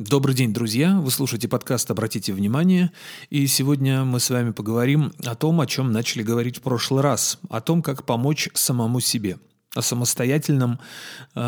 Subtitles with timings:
[0.00, 0.98] Добрый день, друзья!
[0.98, 2.90] Вы слушаете подкаст «Обратите внимание»,
[3.28, 7.38] и сегодня мы с вами поговорим о том, о чем начали говорить в прошлый раз,
[7.50, 9.36] о том, как помочь самому себе
[9.74, 10.80] о самостоятельном
[11.34, 11.40] э,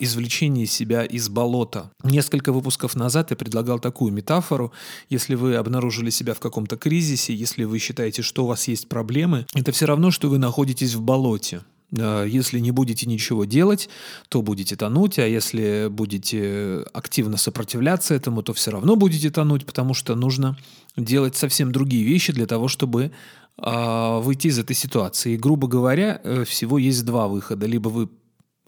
[0.00, 1.92] извлечении себя из болота.
[2.02, 4.72] Несколько выпусков назад я предлагал такую метафору.
[5.08, 9.46] Если вы обнаружили себя в каком-то кризисе, если вы считаете, что у вас есть проблемы,
[9.54, 11.60] это все равно, что вы находитесь в болоте.
[11.92, 13.88] Если не будете ничего делать,
[14.28, 19.94] то будете тонуть, а если будете активно сопротивляться этому, то все равно будете тонуть, потому
[19.94, 20.56] что нужно
[20.96, 23.10] делать совсем другие вещи для того, чтобы
[23.58, 25.32] э, выйти из этой ситуации.
[25.32, 27.66] И, грубо говоря, э, всего есть два выхода.
[27.66, 28.08] Либо вы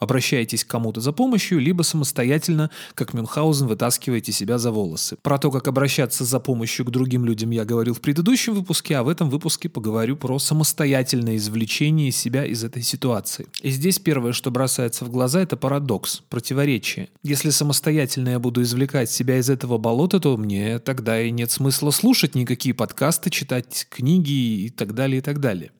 [0.02, 5.16] обращаетесь к кому-то за помощью, либо самостоятельно, как Мюнхгаузен, вытаскиваете себя за волосы.
[5.23, 9.05] Про то, как обращаться за помощью к другим людям, я говорил в предыдущем выпуске, а
[9.05, 13.47] в этом выпуске поговорю про самостоятельное извлечение себя из этой ситуации.
[13.62, 17.09] И здесь первое, что бросается в глаза, это парадокс, противоречие.
[17.23, 21.92] Если самостоятельно я буду извлекать себя из этого болота, то мне тогда и нет смысла
[21.92, 25.70] слушать никакие подкасты, читать книги и так далее, и так далее.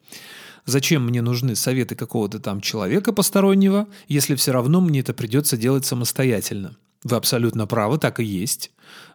[0.65, 5.85] Зачем мне нужны советы какого-то там человека постороннего, если все равно мне это придется делать
[5.85, 6.77] самостоятельно?
[7.05, 8.71] Вы абсолютно правы, так и есть.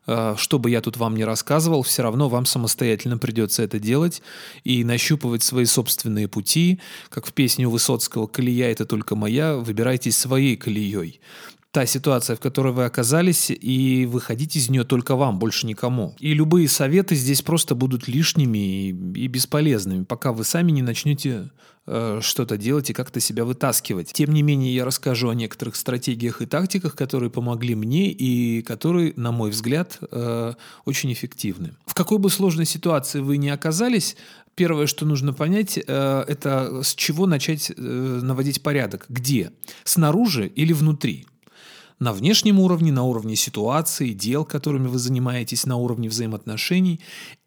[0.05, 4.21] А, что бы я тут вам не рассказывал, все равно вам самостоятельно придется это делать
[4.65, 6.81] и нащупывать свои собственные пути.
[7.09, 11.21] Как в песне у Высоцкого «Колея– это только моя, выбирайтесь своей колеей»
[11.77, 16.15] та ситуация, в которой вы оказались, и выходить из нее только вам, больше никому.
[16.17, 21.51] И любые советы здесь просто будут лишними и, и бесполезными, пока вы сами не начнете
[21.85, 24.11] э, что-то делать и как-то себя вытаскивать.
[24.11, 29.13] Тем не менее, я расскажу о некоторых стратегиях и тактиках, которые помогли мне и которые,
[29.15, 30.53] на мой взгляд, э,
[30.85, 31.75] очень эффективны.
[31.85, 34.17] В какой бы сложной ситуации вы ни оказались,
[34.55, 39.05] Первое, что нужно понять, э, это с чего начать э, наводить порядок.
[39.07, 39.51] Где?
[39.83, 41.27] Снаружи или внутри?
[41.99, 46.99] На внешнем уровне, на уровне ситуации, дел, которыми вы занимаетесь, на уровне взаимоотношений,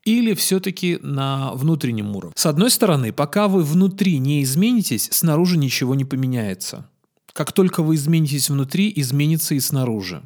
[0.05, 2.35] или все-таки на внутреннем уровне.
[2.37, 6.89] С одной стороны, пока вы внутри не изменитесь, снаружи ничего не поменяется.
[7.33, 10.23] Как только вы изменитесь внутри, изменится и снаружи.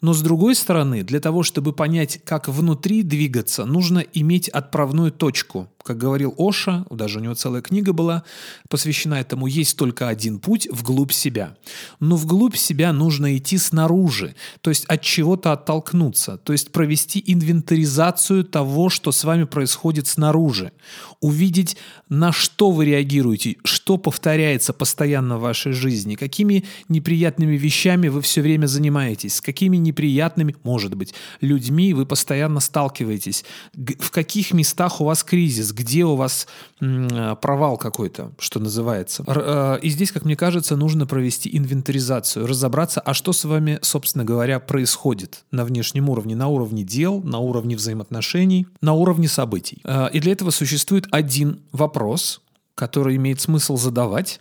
[0.00, 5.68] Но с другой стороны, для того, чтобы понять, как внутри двигаться, нужно иметь отправную точку,
[5.86, 8.24] как говорил Оша, даже у него целая книга была
[8.68, 11.56] посвящена этому, есть только один путь вглубь себя.
[12.00, 18.44] Но вглубь себя нужно идти снаружи, то есть от чего-то оттолкнуться, то есть провести инвентаризацию
[18.44, 20.72] того, что с вами происходит снаружи,
[21.20, 21.76] увидеть,
[22.08, 28.42] на что вы реагируете, что повторяется постоянно в вашей жизни, какими неприятными вещами вы все
[28.42, 35.04] время занимаетесь, с какими неприятными, может быть, людьми вы постоянно сталкиваетесь, в каких местах у
[35.04, 36.46] вас кризис, где у вас
[36.80, 39.22] э, провал какой-то, что называется.
[39.26, 44.24] Э, и здесь, как мне кажется, нужно провести инвентаризацию, разобраться, а что с вами, собственно
[44.24, 49.80] говоря, происходит на внешнем уровне, на уровне дел, на уровне взаимоотношений, на уровне событий.
[49.84, 52.40] Э, и для этого существует один вопрос,
[52.74, 54.40] который имеет смысл задавать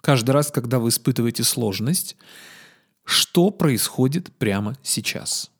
[0.00, 2.16] каждый раз, когда вы испытываете сложность.
[3.04, 5.50] Что происходит прямо сейчас?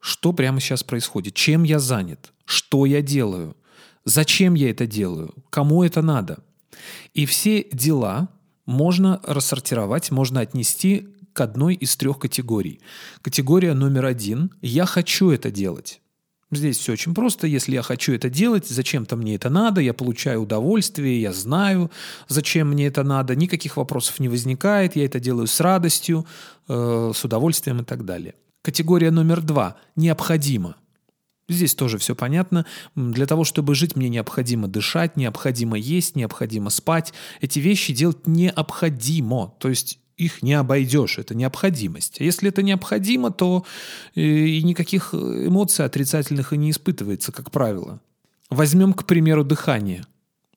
[0.00, 1.34] Что прямо сейчас происходит?
[1.34, 2.32] Чем я занят?
[2.44, 3.54] Что я делаю?
[4.04, 5.34] Зачем я это делаю?
[5.50, 6.38] Кому это надо?
[7.12, 8.28] И все дела
[8.66, 12.80] можно рассортировать, можно отнести к одной из трех категорий.
[13.22, 16.00] Категория номер один– я хочу это делать.
[16.52, 17.46] Здесь все очень просто.
[17.46, 21.90] Если я хочу это делать, зачем-то мне это надо, я получаю удовольствие, я знаю,
[22.28, 26.26] зачем мне это надо, никаких вопросов не возникает, я это делаю с радостью,
[26.68, 28.34] э, с удовольствием и так далее.
[28.62, 30.76] Категория номер два– необходимо.
[31.50, 32.64] Здесь тоже все понятно.
[32.94, 37.12] Для того, чтобы жить, мне необходимо дышать, необходимо есть, необходимо спать.
[37.40, 39.52] Эти вещи делать необходимо.
[39.58, 42.20] То есть их не обойдешь, это необходимость.
[42.20, 43.64] А если это необходимо, то
[44.14, 48.00] э, и никаких эмоций отрицательных и не испытывается, как правило.
[48.48, 50.04] Возьмем, к примеру, дыхание–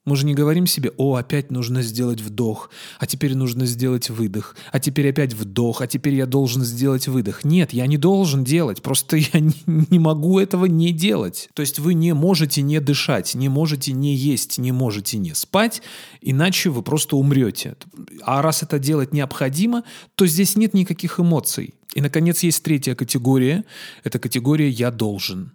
[0.05, 2.69] мы же не говорим себе, о, опять нужно сделать вдох,
[2.99, 7.45] а теперь нужно сделать выдох, а теперь опять вдох, а теперь я должен сделать выдох.
[7.45, 11.49] Нет, я не должен делать, просто я не, не могу этого не делать.
[11.53, 15.81] То есть вы не можете не дышать, не можете не есть, не можете не спать,
[16.21, 17.75] иначе вы просто умрете.
[18.23, 19.83] А раз это делать необходимо,
[20.15, 21.75] то здесь нет никаких эмоций.
[21.93, 23.63] И, наконец, есть третья категория.
[24.03, 25.53] Это категория «я должен».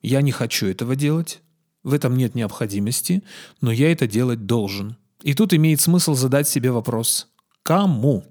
[0.00, 1.40] Я не хочу этого делать,
[1.84, 3.22] в этом нет необходимости,
[3.60, 4.96] но я это делать должен.
[5.22, 7.28] И тут имеет смысл задать себе вопрос.
[7.62, 8.24] Кому?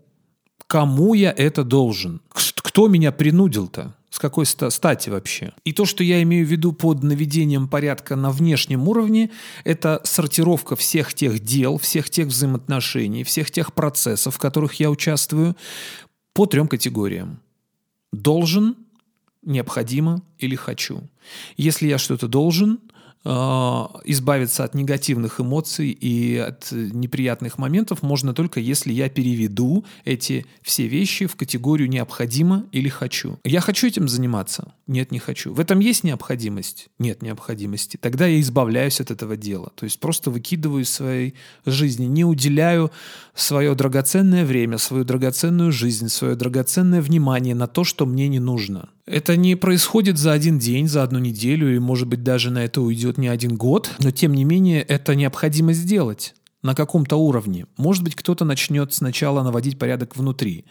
[0.67, 2.21] Кому я это должен?
[2.31, 3.95] Кто меня принудил-то?
[4.09, 5.53] С какой стати вообще?
[5.63, 9.31] И то, что я имею в виду под наведением порядка на внешнем уровне,
[9.63, 15.55] это сортировка всех тех дел, всех тех взаимоотношений, всех тех процессов, в которых я участвую,
[16.33, 17.39] по трем категориям.
[18.11, 18.75] Должен,
[19.43, 21.09] необходимо или хочу.
[21.55, 22.79] Если я что-то должен,
[23.23, 30.87] избавиться от негативных эмоций и от неприятных моментов можно только если я переведу эти все
[30.87, 33.39] вещи в категорию необходимо или хочу.
[33.43, 34.73] Я хочу этим заниматься?
[34.87, 35.53] Нет, не хочу.
[35.53, 36.89] В этом есть необходимость?
[36.97, 37.97] Нет необходимости.
[37.97, 39.71] Тогда я избавляюсь от этого дела.
[39.75, 41.35] То есть просто выкидываю из своей
[41.65, 42.91] жизни, не уделяю
[43.35, 48.89] свое драгоценное время, свою драгоценную жизнь, свое драгоценное внимание на то, что мне не нужно.
[49.05, 52.81] Это не происходит за один день, за одну неделю, и, может быть, даже на это
[52.81, 57.65] уйдет не один год, но, тем не менее, это необходимо сделать на каком-то уровне.
[57.77, 60.65] Может быть, кто-то начнет сначала наводить порядок внутри.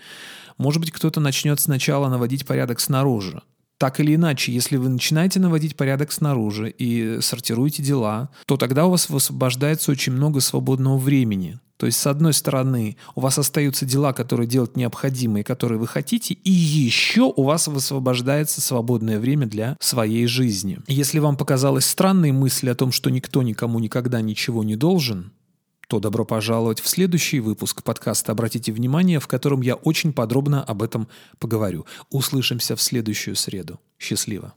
[0.59, 3.43] Может быть, кто-то начнет сначала наводить порядок снаружи.
[3.81, 8.91] Так или иначе, если вы начинаете наводить порядок снаружи и сортируете дела, то тогда у
[8.91, 11.59] вас высвобождается очень много свободного времени.
[11.79, 16.35] То есть, с одной стороны, у вас остаются дела, которые делать необходимые, которые вы хотите,
[16.35, 20.81] и еще у вас высвобождается свободное время для своей жизни.
[20.87, 25.33] Если вам показалась странной мысль о том, что никто никому никогда ничего не должен,
[25.91, 30.85] то добро пожаловать в следующий выпуск подкаста «Обратите внимание», в котором я очень подробно об
[30.85, 31.09] этом
[31.41, 31.85] поговорю.
[32.11, 33.81] Услышимся в следующую среду.
[33.99, 34.55] Счастливо!